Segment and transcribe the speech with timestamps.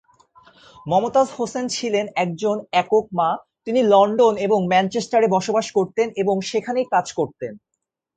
[0.87, 3.29] মমতাজ হোসেন ছিলেন একজন একক মা,
[3.65, 7.53] তিনি লন্ডন এবং ম্যানচেস্টারে বসবাস করতেন এবং সেখানেই কাজ করতেন।